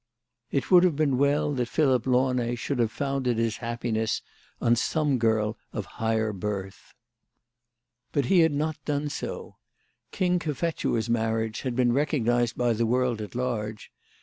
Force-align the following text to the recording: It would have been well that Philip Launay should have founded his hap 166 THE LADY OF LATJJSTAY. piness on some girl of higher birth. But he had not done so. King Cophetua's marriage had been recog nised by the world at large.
It 0.49 0.71
would 0.71 0.83
have 0.83 0.95
been 0.95 1.19
well 1.19 1.53
that 1.53 1.67
Philip 1.67 2.07
Launay 2.07 2.55
should 2.55 2.79
have 2.79 2.91
founded 2.91 3.37
his 3.37 3.57
hap 3.57 3.83
166 3.83 4.23
THE 4.59 4.65
LADY 4.65 4.71
OF 4.71 4.71
LATJJSTAY. 4.71 4.71
piness 4.71 4.71
on 4.71 4.75
some 4.75 5.17
girl 5.19 5.57
of 5.71 5.85
higher 5.85 6.33
birth. 6.33 6.95
But 8.11 8.25
he 8.25 8.39
had 8.39 8.51
not 8.51 8.83
done 8.83 9.09
so. 9.09 9.57
King 10.11 10.39
Cophetua's 10.39 11.07
marriage 11.07 11.61
had 11.61 11.75
been 11.75 11.91
recog 11.91 12.23
nised 12.25 12.55
by 12.57 12.73
the 12.73 12.87
world 12.87 13.21
at 13.21 13.35
large. 13.35 13.91